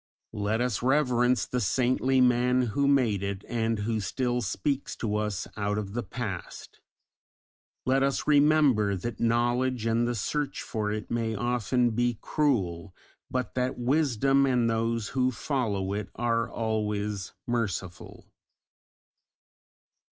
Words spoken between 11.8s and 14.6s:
be cruel, but that Wisdom